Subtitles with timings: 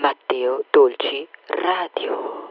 [0.00, 2.45] Matteo Dolci Radio.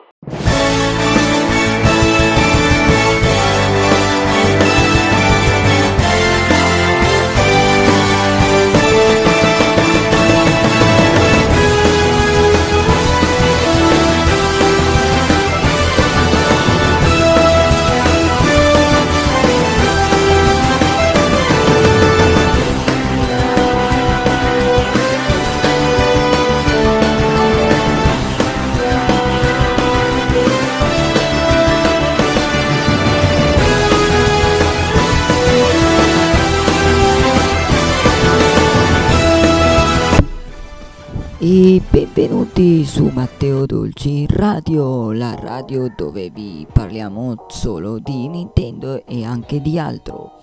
[41.48, 49.24] E benvenuti su Matteo Dolci Radio, la radio dove vi parliamo solo di Nintendo e
[49.24, 50.40] anche di altro.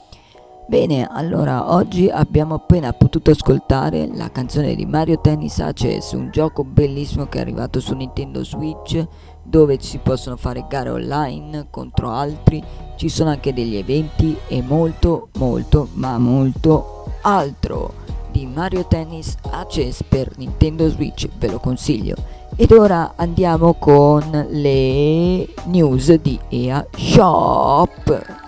[0.68, 6.62] Bene, allora oggi abbiamo appena potuto ascoltare la canzone di Mario Tennis Aces, un gioco
[6.62, 9.04] bellissimo che è arrivato su Nintendo Switch
[9.42, 12.62] dove si possono fare gare online contro altri,
[12.94, 18.01] ci sono anche degli eventi e molto molto ma molto altro
[18.32, 22.16] di Mario Tennis Aces per Nintendo Switch, ve lo consiglio.
[22.56, 28.40] Ed ora andiamo con le news di EA Shop.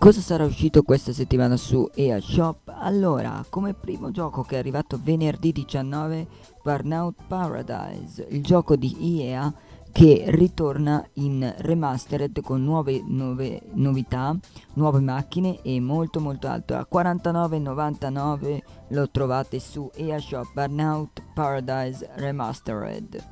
[0.00, 2.72] Cosa sarà uscito questa settimana su EA Shop?
[2.78, 6.26] Allora, come primo gioco che è arrivato venerdì 19,
[6.62, 9.52] Burnout Paradise, il gioco di EA
[9.92, 14.38] che ritorna in remastered con nuove, nuove novità,
[14.74, 16.76] nuove macchine e molto molto alto.
[16.76, 20.18] A 49,99 lo trovate su EA
[20.54, 23.22] Burnout Paradise Remastered.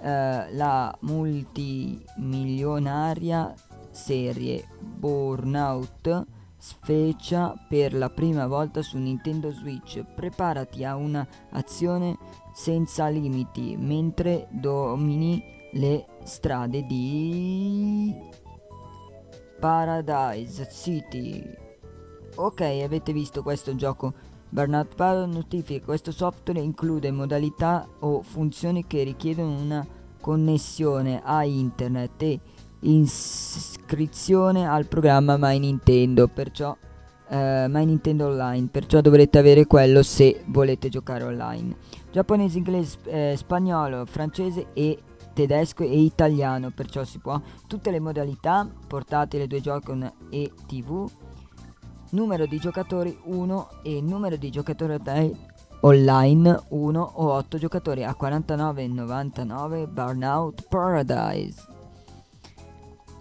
[0.00, 3.54] Uh, la multimilionaria
[3.90, 6.26] serie Burnout
[6.58, 10.04] sfecia per la prima volta su Nintendo Switch.
[10.14, 12.18] Preparati a una azione
[12.52, 18.14] senza limiti mentre domini le strade di
[19.58, 21.42] Paradise City.
[22.36, 24.12] Ok, avete visto questo gioco?
[24.48, 29.86] Burnout Paradise notifica questo software include modalità o funzioni che richiedono una
[30.20, 32.40] connessione a internet e
[32.80, 36.76] iscrizione al programma My Nintendo, perciò
[37.26, 41.74] Uh, My Nintendo Online, perciò dovrete avere quello se volete giocare online.
[42.12, 44.98] Giapponese, inglese, eh, spagnolo, francese e
[45.34, 51.10] tedesco e italiano, perciò si può tutte le modalità, portatile, due Joy-Con e TV,
[52.10, 54.98] numero di giocatori 1 e numero di giocatori
[55.80, 61.62] online 1 o 8 giocatori a 49,99 Burnout Paradise.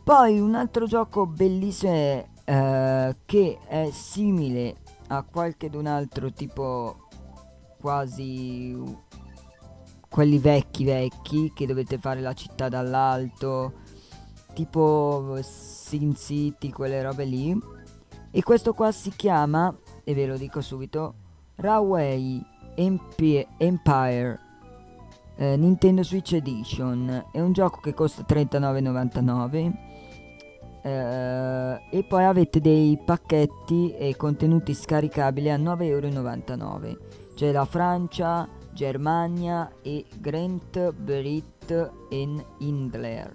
[0.04, 7.08] Poi un altro gioco bellissimo è, uh, che è simile a qualche d'un altro tipo
[7.80, 8.74] quasi
[10.14, 13.74] quelli vecchi vecchi che dovete fare la città dall'alto,
[14.54, 17.60] tipo Sin City, quelle robe lì.
[18.30, 21.16] E questo qua si chiama, e ve lo dico subito,
[21.56, 22.40] Railway
[22.76, 24.40] Empire
[25.36, 27.30] eh, Nintendo Switch Edition.
[27.32, 29.74] È un gioco che costa 39,99.
[30.84, 36.98] Eh, e poi avete dei pacchetti e contenuti scaricabili a 9,99€.
[37.34, 43.32] C'è la Francia, Germania e Grant Brit en Indler.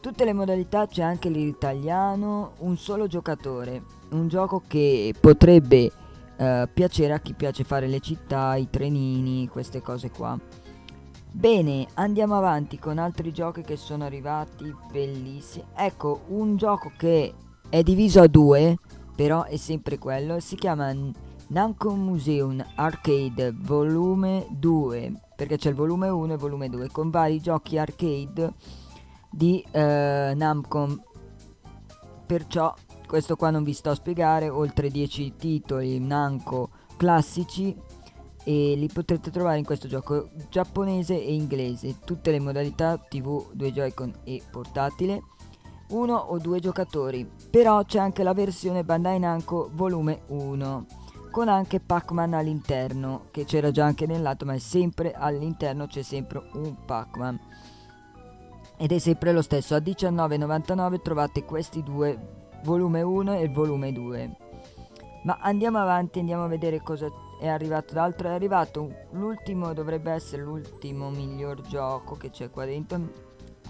[0.00, 5.90] Tutte le modalità c'è anche l'italiano, un solo giocatore, un gioco che potrebbe
[6.36, 10.38] uh, piacere a chi piace fare le città, i trenini, queste cose qua.
[11.32, 15.64] Bene, andiamo avanti con altri giochi che sono arrivati bellissimi.
[15.74, 17.34] Ecco, un gioco che
[17.68, 18.78] è diviso a due,
[19.14, 20.94] però è sempre quello, si chiama
[21.48, 27.10] Namco Museum Arcade volume 2 perché c'è il volume 1 e il volume 2 con
[27.10, 28.54] vari giochi arcade
[29.30, 31.04] di eh, Namco.
[32.26, 32.74] Perciò
[33.06, 37.76] questo qua non vi sto a spiegare oltre 10 titoli Namco classici
[38.42, 42.00] e li potrete trovare in questo gioco giapponese e inglese.
[42.04, 45.22] Tutte le modalità tv 2 joy-con e portatile.
[45.90, 47.30] Uno o due giocatori.
[47.50, 51.04] Però c'è anche la versione Bandai Namco volume 1
[51.36, 56.00] con anche Pac-Man all'interno, che c'era già anche nel lato, ma è sempre all'interno c'è
[56.00, 57.38] sempre un Pac-Man.
[58.78, 64.36] Ed è sempre lo stesso, a 19,99 trovate questi due, volume 1 e volume 2.
[65.24, 67.06] Ma andiamo avanti, andiamo a vedere cosa
[67.38, 68.28] è arrivato d'altro.
[68.28, 72.98] È arrivato l'ultimo, dovrebbe essere l'ultimo miglior gioco che c'è qua dentro.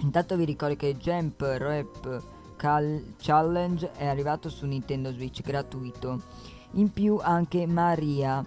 [0.02, 2.22] Intanto vi ricordo che Jump Rap
[2.54, 6.54] Cal- Challenge è arrivato su Nintendo Switch gratuito.
[6.76, 8.42] In più anche Maria,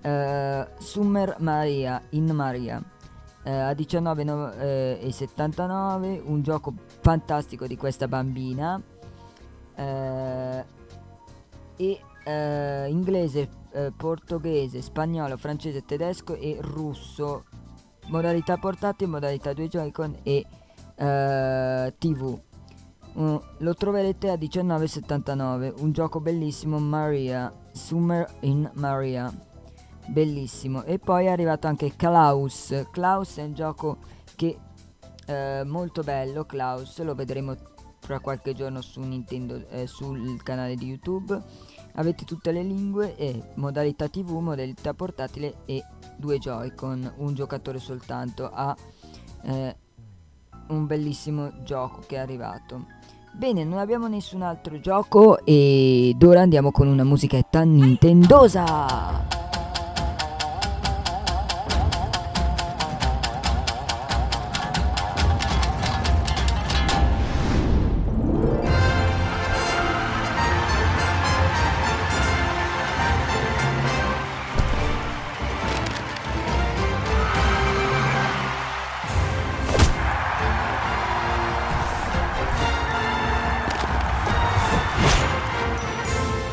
[0.00, 2.82] eh, Summer Maria, in Maria.
[3.42, 8.80] Eh, a 19,79 eh, un gioco fantastico di questa bambina
[9.74, 10.64] eh,
[11.76, 13.62] e eh, inglese,
[13.96, 17.44] portoghese, spagnolo, francese, tedesco e russo
[18.06, 20.46] modalità portatile, modalità 2 Joy-Con e
[20.96, 22.38] eh, TV.
[23.14, 25.80] Uh, lo troverete a 19,79.
[25.80, 27.52] Un gioco bellissimo, Maria.
[27.74, 29.32] Summer in Maria.
[30.06, 30.84] Bellissimo.
[30.84, 32.86] E poi è arrivato anche Klaus.
[32.90, 33.98] Klaus è un gioco
[34.36, 34.58] che
[35.26, 36.44] eh, molto bello.
[36.44, 37.56] Klaus lo vedremo
[37.98, 41.42] fra qualche giorno su Nintendo, eh, sul canale di YouTube.
[41.94, 45.82] Avete tutte le lingue e modalità TV, modalità portatile e
[46.16, 48.76] due Joy-Con, un giocatore soltanto, ha
[49.42, 49.76] eh,
[50.68, 52.86] un bellissimo gioco che è arrivato.
[53.36, 59.43] Bene, non abbiamo nessun altro gioco ed ora andiamo con una musichetta nintendosa!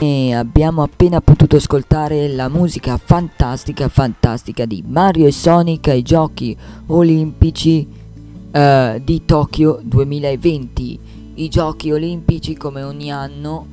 [0.03, 6.57] E abbiamo appena potuto ascoltare la musica fantastica, fantastica di Mario e Sonic ai giochi
[6.88, 7.88] olimpici
[8.51, 11.00] uh, di Tokyo 2020.
[11.36, 13.63] I giochi olimpici come ogni anno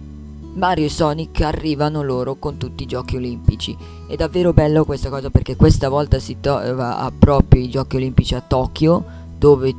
[0.52, 3.74] Mario e Sonic arrivano loro con tutti i giochi olimpici.
[4.06, 8.42] È davvero bello questa cosa perché questa volta si trova proprio i giochi olimpici a
[8.42, 9.02] Tokyo
[9.38, 9.74] dove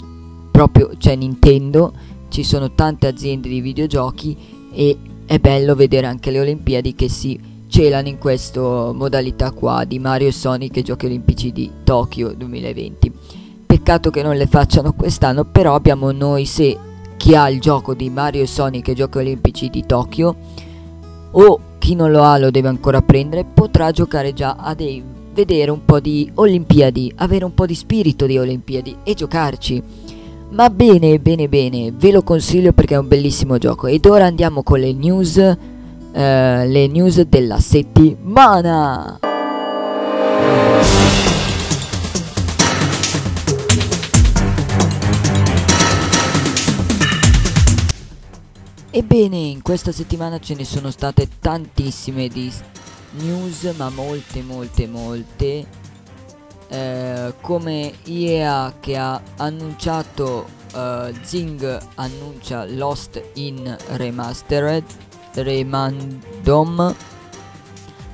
[0.49, 1.93] proprio c'è Nintendo,
[2.29, 4.35] ci sono tante aziende di videogiochi
[4.73, 4.97] e
[5.29, 10.29] è bello vedere anche le Olimpiadi che si celano in questa modalità qua di Mario
[10.29, 13.11] e Sonic e Giochi Olimpici di Tokyo 2020.
[13.63, 16.75] Peccato che non le facciano quest'anno, però abbiamo noi se
[17.15, 20.35] chi ha il gioco di Mario e Sonic e Giochi Olimpici di Tokyo
[21.29, 25.69] o chi non lo ha lo deve ancora prendere, potrà giocare già a dei vedere
[25.69, 29.83] un po' di Olimpiadi, avere un po' di spirito di Olimpiadi e giocarci.
[30.51, 33.85] Ma bene, bene, bene, ve lo consiglio perché è un bellissimo gioco.
[33.85, 35.55] Ed ora andiamo con le news, eh,
[36.11, 39.19] le news della settimana.
[48.89, 52.51] Ebbene, in questa settimana ce ne sono state tantissime di
[53.21, 55.65] news, ma molte, molte, molte
[56.69, 64.83] eh, come EA che ha annunciato uh, Zing annuncia Lost in Remastered
[65.33, 66.95] Remandom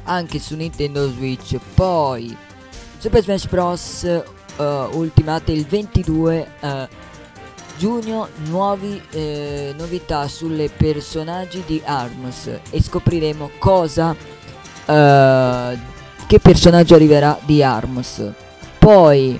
[0.03, 1.57] anche su Nintendo Switch.
[1.73, 2.35] Poi
[2.97, 4.23] Super Smash Bros
[4.57, 4.63] uh,
[4.97, 6.67] Ultimate il 22 uh,
[7.77, 12.59] giugno nuovi, eh, novità sulle personaggi di ARMS.
[12.69, 14.15] E scopriremo cosa
[14.85, 18.43] che personaggio arriverà di ARMS
[18.85, 19.39] poi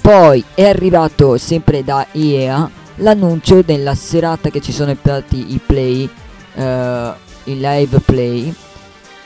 [0.00, 6.10] poi è arrivato sempre da IEA l'annuncio della serata che ci sono stati i play
[6.54, 6.62] uh,
[7.44, 8.52] il live play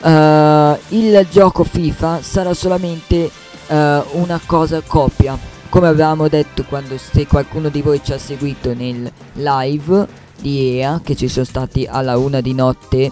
[0.01, 3.31] uh, il gioco FIFA sarà solamente
[3.69, 3.73] uh,
[4.11, 5.35] una cosa coppia
[5.69, 10.07] come avevamo detto quando se qualcuno di voi ci ha seguito nel live
[10.39, 13.11] di EA che ci sono stati alla una di notte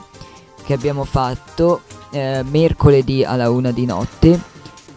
[0.63, 1.81] che abbiamo fatto
[2.13, 4.52] eh, mercoledì alla una di notte.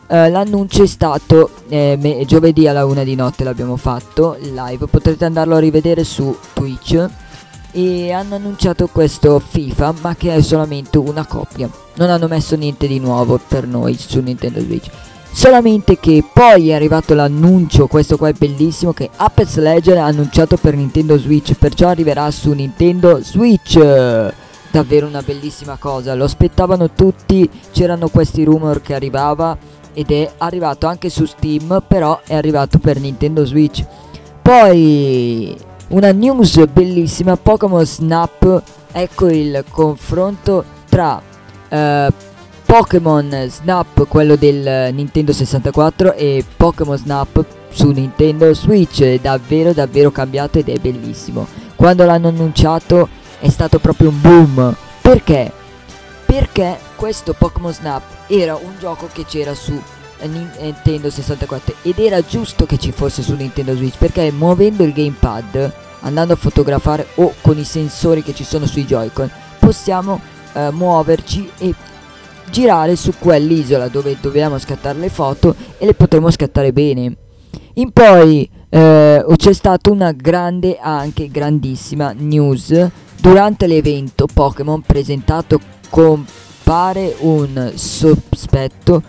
[0.08, 5.24] Eh, l'annuncio è stato eh, me- giovedì alla una di notte l'abbiamo fatto live, potrete
[5.24, 7.08] andarlo a rivedere su Twitch
[7.72, 11.68] e hanno annunciato questo FIFA ma che è solamente una copia.
[11.94, 14.90] Non hanno messo niente di nuovo per noi su Nintendo Switch.
[15.32, 20.56] Solamente che poi è arrivato l'annuncio, questo qua è bellissimo, che Apex Legend ha annunciato
[20.56, 23.78] per Nintendo Switch, perciò arriverà su Nintendo Switch
[24.70, 26.14] davvero una bellissima cosa.
[26.14, 29.56] Lo aspettavano tutti, c'erano questi rumor che arrivava
[29.96, 33.82] ed è arrivato anche su Steam, però è arrivato per Nintendo Switch.
[34.42, 35.56] Poi
[35.88, 38.62] una news bellissima, Pokémon Snap,
[38.92, 41.18] ecco il confronto tra
[41.70, 42.12] uh,
[42.66, 50.10] Pokémon Snap, quello del Nintendo 64 e Pokémon Snap su Nintendo Switch, è davvero davvero
[50.10, 51.46] cambiato ed è bellissimo.
[51.74, 53.08] Quando l'hanno annunciato
[53.40, 54.76] è stato proprio un boom.
[55.00, 55.64] Perché?
[56.36, 59.72] Perché questo Pokémon Snap era un gioco che c'era su
[60.20, 65.72] Nintendo 64 ed era giusto che ci fosse su Nintendo Switch perché muovendo il gamepad
[66.00, 70.20] andando a fotografare o con i sensori che ci sono sui Joy-Con possiamo
[70.52, 71.74] eh, muoverci e
[72.50, 77.16] girare su quell'isola dove dobbiamo scattare le foto e le potremo scattare bene.
[77.74, 87.14] In poi eh, c'è stata una grande, anche grandissima news durante l'evento Pokémon presentato compare
[87.20, 89.02] un sospetto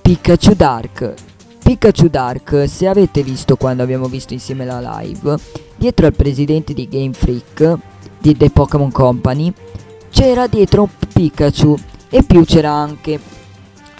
[0.00, 1.14] Pikachu Dark.
[1.62, 5.36] Pikachu Dark, se avete visto quando abbiamo visto insieme la live,
[5.76, 7.78] dietro al presidente di Game Freak
[8.18, 9.52] di The Pokémon Company
[10.10, 11.76] c'era dietro un Pikachu
[12.08, 13.18] e più c'era anche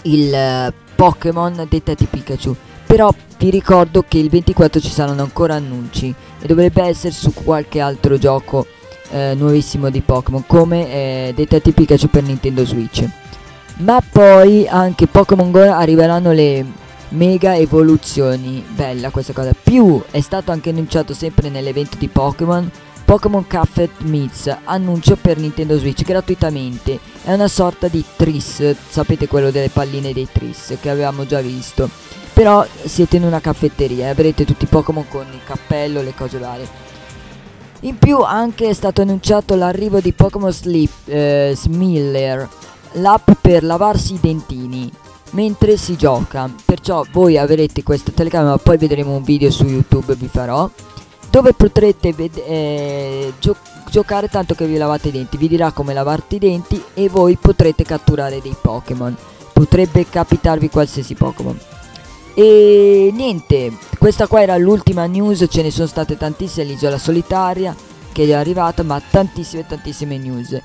[0.03, 2.55] il uh, Pokémon Detective Pikachu.
[2.85, 7.79] Però vi ricordo che il 24 ci saranno ancora annunci e dovrebbe essere su qualche
[7.79, 8.67] altro gioco
[9.11, 13.07] eh, nuovissimo di Pokémon come eh, Detective Pikachu per Nintendo Switch.
[13.77, 16.65] Ma poi anche Pokémon Go arriveranno le
[17.09, 18.63] mega evoluzioni.
[18.67, 19.51] Bella questa cosa.
[19.53, 22.69] Più è stato anche annunciato sempre nell'evento di Pokémon.
[23.05, 26.99] Pokémon Cafe Meets annuncio per Nintendo Switch gratuitamente.
[27.23, 31.89] È una sorta di Tris, sapete quello delle palline dei Tris che avevamo già visto.
[32.33, 36.39] Però siete in una caffetteria e avrete tutti i Pokémon con il cappello, le cose
[36.39, 36.67] varie.
[37.83, 42.47] In più anche è stato annunciato l'arrivo di Pokémon Sleep eh, Smiller,
[42.93, 44.89] l'app per lavarsi i dentini
[45.31, 46.49] mentre si gioca.
[46.63, 50.69] Perciò voi avrete questa telecamera, poi vedremo un video su YouTube vi farò,
[51.29, 53.57] dove potrete ved- eh, gio-
[53.89, 55.35] giocare tanto che vi lavate i denti.
[55.35, 59.13] Vi dirà come lavarti i denti e voi potrete catturare dei Pokémon.
[59.51, 61.59] Potrebbe capitarvi qualsiasi Pokémon.
[62.35, 67.75] E niente, questa qua era l'ultima news, ce ne sono state tantissime, l'isola solitaria
[68.11, 70.57] che è arrivata, ma tantissime tantissime news.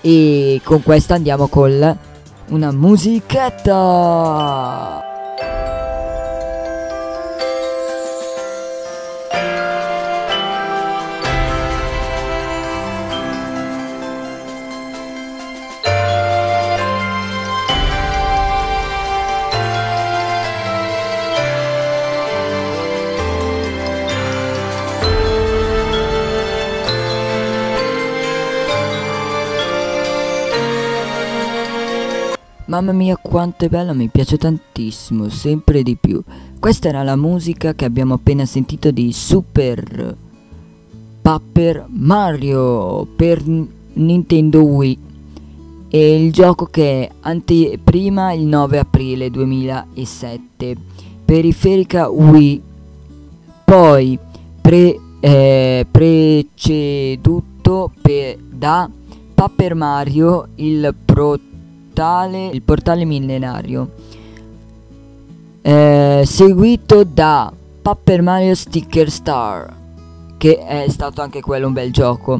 [0.00, 1.98] E con questa andiamo con
[2.48, 3.74] una musichetta.
[32.66, 36.20] Mamma mia quanto è bella, mi piace tantissimo, sempre di più.
[36.58, 40.16] Questa era la musica che abbiamo appena sentito di Super
[41.22, 44.98] Paper Mario per Nintendo Wii.
[45.88, 50.76] E il gioco che è anteprima il 9 aprile 2007.
[51.24, 52.62] Periferica Wii.
[53.64, 54.18] Poi
[54.60, 58.90] pre, eh, preceduto per, da
[59.34, 61.54] Paper Mario il protagonista
[61.96, 63.90] portale, il portale millenario,
[65.62, 67.50] eh, seguito da
[67.80, 69.74] Paper Mario Sticker Star,
[70.36, 72.38] che è stato anche quello un bel gioco.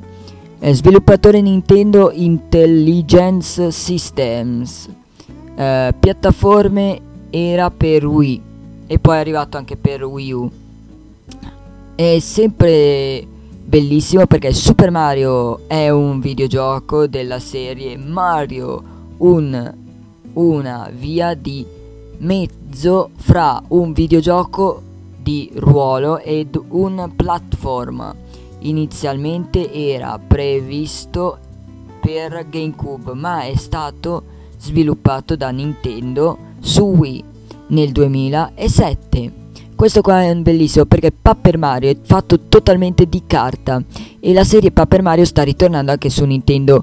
[0.59, 4.91] Eh, sviluppatore Nintendo Intelligence Systems,
[5.55, 8.43] eh, piattaforme era per Wii
[8.87, 10.51] e poi è arrivato anche per Wii U.
[11.95, 13.27] È sempre
[13.65, 19.75] bellissimo perché Super Mario è un videogioco della serie Mario un,
[20.35, 21.65] una via di
[22.19, 24.83] mezzo fra un videogioco
[25.23, 28.15] di ruolo ed un platform.
[28.61, 31.39] Inizialmente era previsto
[32.01, 34.23] per GameCube, ma è stato
[34.59, 37.25] sviluppato da Nintendo su Wii
[37.69, 39.45] nel 2007.
[39.75, 43.83] Questo qua è bellissimo perché Paper Mario è fatto totalmente di carta
[44.21, 46.83] e la serie Paper Mario sta ritornando anche su Nintendo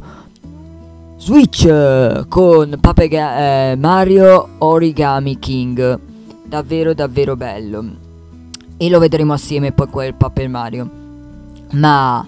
[1.24, 5.98] Switch eh, con Papega- eh, Mario Origami King.
[6.44, 7.86] Davvero davvero bello.
[8.76, 10.90] E lo vedremo assieme poi quel Paper Mario.
[11.72, 12.28] Ma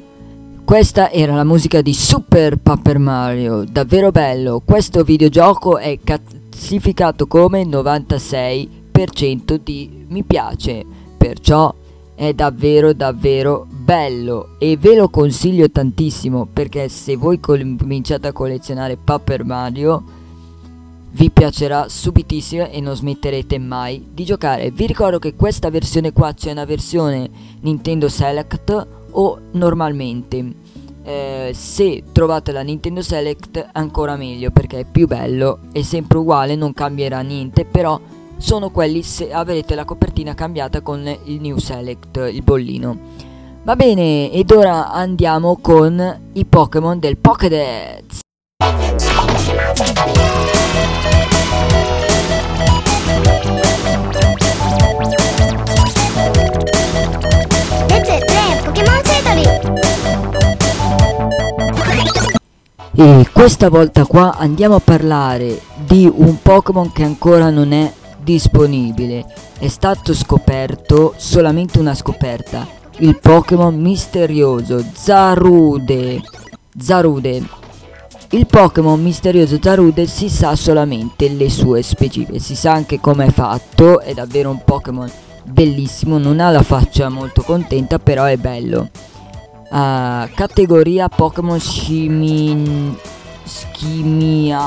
[0.63, 4.61] questa era la musica di Super Paper Mario, davvero bello.
[4.63, 10.85] Questo videogioco è classificato come 96% di mi piace.
[11.17, 11.75] Perciò
[12.15, 18.97] è davvero davvero bello e ve lo consiglio tantissimo perché se voi cominciate a collezionare
[18.97, 20.03] Paper Mario
[21.11, 24.71] vi piacerà subitissimo e non smetterete mai di giocare.
[24.71, 27.29] Vi ricordo che questa versione qua c'è una versione
[27.61, 30.63] Nintendo Select o normalmente.
[31.03, 36.55] Eh, se trovate la Nintendo Select ancora meglio perché è più bello, è sempre uguale,
[36.55, 37.97] non cambierà niente, però
[38.37, 42.97] sono quelli se avrete la copertina cambiata con il New Select, il bollino.
[43.63, 48.19] Va bene, ed ora andiamo con i Pokémon del Pokédex.
[62.97, 67.91] E questa volta qua andiamo a parlare di un Pokémon che ancora non è
[68.25, 69.25] disponibile.
[69.57, 72.67] È stato scoperto solamente una scoperta.
[72.97, 76.21] Il Pokémon misterioso Zarude.
[76.77, 77.47] Zarude.
[78.31, 82.39] Il Pokémon misterioso Zarude si sa solamente le sue specifiche.
[82.39, 84.01] Si sa anche come è fatto.
[84.01, 85.09] È davvero un Pokémon
[85.43, 86.17] bellissimo.
[86.17, 88.89] Non ha la faccia molto contenta, però è bello.
[89.69, 92.97] Uh, categoria Pokémon Shimin
[93.43, 94.65] Schimialigna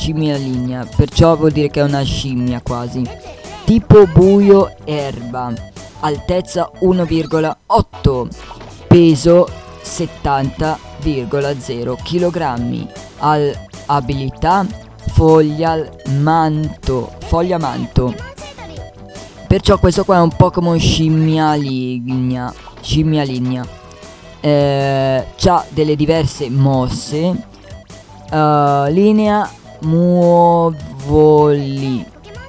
[0.00, 3.02] Scimialigna Perciò vuol dire che è una scimmia quasi
[3.66, 5.52] Tipo buio erba
[6.00, 8.28] Altezza 1,8
[8.86, 9.46] Peso
[9.84, 12.86] 70,0 kg
[13.18, 13.54] Al
[13.86, 14.66] abilità
[15.12, 15.86] foglia
[16.20, 18.30] manto Foglia manto
[19.50, 22.54] Perciò questo qua è un Pokémon scimmia ligna.
[22.80, 23.66] Scimmia ligna.
[24.38, 27.46] Eh, ha delle diverse mosse.
[28.30, 31.58] Uh, linea muovoli.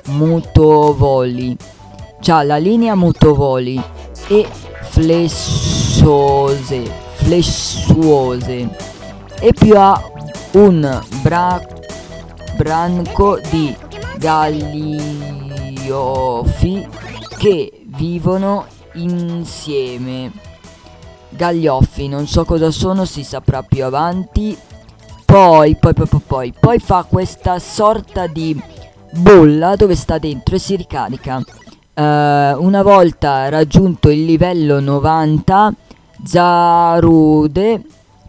[0.06, 1.58] Mutovoli.
[2.20, 3.82] C'ha la linea mutovoli
[4.28, 4.48] e
[4.90, 6.84] flessose.
[7.16, 8.70] Flessuose.
[9.40, 10.02] E più ha
[10.52, 11.62] un bra-
[12.58, 13.76] branco di
[14.18, 15.40] gagliofi
[17.38, 20.32] che vivono insieme.
[21.30, 24.56] Gaglioffi, non so cosa sono, si saprà più avanti.
[25.32, 28.62] Poi, poi, poi, poi, poi, fa questa sorta di
[29.14, 31.38] bolla dove sta dentro e si ricarica.
[31.38, 35.74] Uh, una volta raggiunto il livello 90,
[36.26, 37.82] Zarude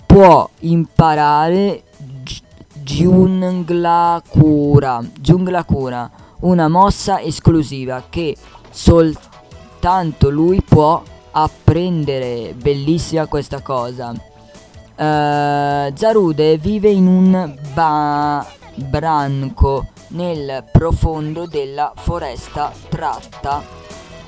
[0.07, 1.83] può imparare
[2.73, 5.03] Giungla Cura.
[5.67, 6.11] Cura
[6.43, 8.37] una mossa esclusiva che
[8.71, 12.55] soltanto lui può apprendere.
[12.57, 14.15] Bellissima questa cosa.
[15.03, 18.47] Uh, Zarude vive in un ba-
[18.77, 23.65] branco nel profondo della foresta tratta.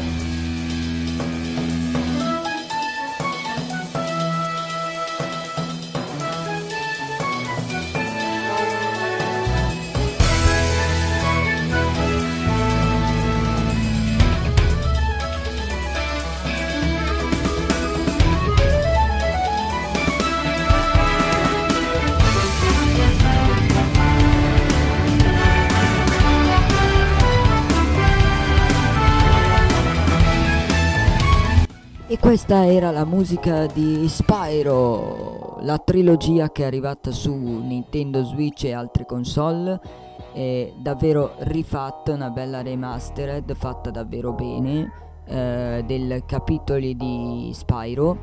[32.29, 38.75] Questa era la musica di Spyro, la trilogia che è arrivata su Nintendo Switch e
[38.75, 39.81] altre console.
[40.35, 44.93] È davvero rifatta, una bella remastered fatta davvero bene
[45.25, 48.19] eh, del capitoli di Spyro.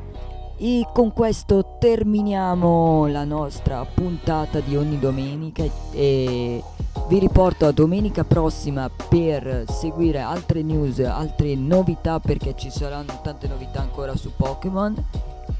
[0.57, 6.63] E con questo terminiamo la nostra puntata di ogni domenica e
[7.09, 13.49] vi riporto a domenica prossima per seguire altre news, altre novità perché ci saranno tante
[13.49, 14.95] novità ancora su Pokémon.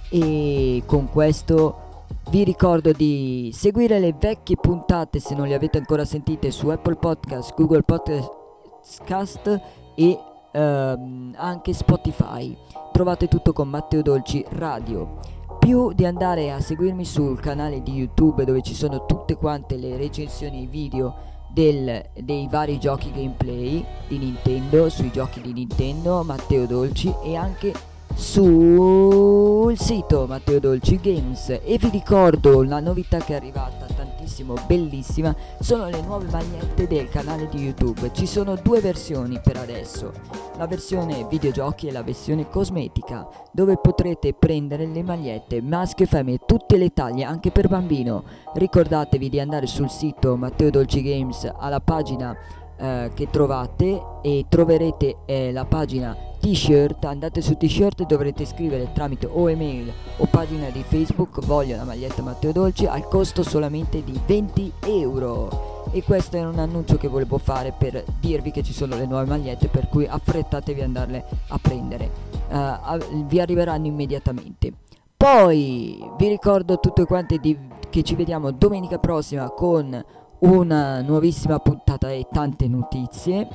[0.10, 1.82] E con questo
[2.30, 6.96] vi ricordo di seguire le vecchie puntate se non le avete ancora sentite su Apple
[6.96, 9.62] Podcast, Google Podcast
[9.94, 10.18] e
[10.56, 12.56] ehm, anche Spotify.
[12.92, 18.46] Trovate tutto con Matteo Dolci Radio più di andare a seguirmi sul canale di YouTube
[18.46, 21.16] dove ci sono tutte quante le recensioni video
[21.50, 27.74] del, dei vari giochi gameplay di Nintendo, sui giochi di Nintendo, Matteo Dolci e anche
[28.14, 33.95] sul sito Matteo Dolci Games e vi ricordo la novità che è arrivata
[34.26, 38.12] tantissimo bellissima sono le nuove magliette del canale di YouTube.
[38.12, 40.12] Ci sono due versioni per adesso.
[40.58, 46.40] La versione videogiochi e la versione cosmetica dove potrete prendere le magliette maschio e femmine
[46.46, 48.24] tutte le taglie anche per bambino.
[48.54, 52.36] Ricordatevi di andare sul sito Matteo Dolci Games alla pagina
[52.78, 57.06] eh, che trovate e troverete eh, la pagina t-shirt.
[57.06, 61.84] Andate su t-shirt e dovrete scrivere tramite o email o pagina di facebook voglio la
[61.84, 65.84] maglietta Matteo Dolci al costo solamente di 20 euro.
[65.92, 69.26] E questo è un annuncio che volevo fare per dirvi che ci sono le nuove
[69.26, 72.10] magliette per cui affrettatevi ad andarle a prendere.
[72.50, 74.74] Uh, vi arriveranno immediatamente.
[75.16, 77.58] Poi vi ricordo tutte quante di,
[77.90, 80.04] che ci vediamo domenica prossima con
[80.40, 83.48] una nuovissima puntata e tante notizie.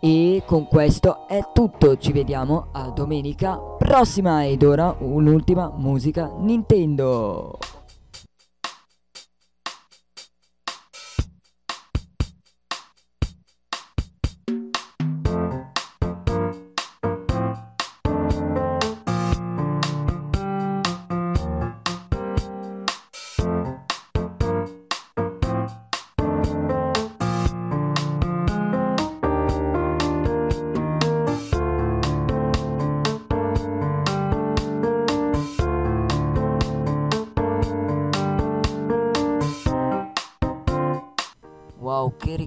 [0.00, 7.58] E con questo è tutto, ci vediamo a domenica prossima ed ora un'ultima musica Nintendo.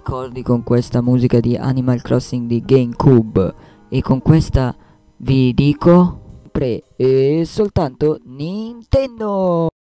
[0.04, 3.54] Ricordi con questa musica di Animal Crossing di GameCube.
[3.88, 4.76] E con questa
[5.18, 9.73] vi dico pre e soltanto Nintendo.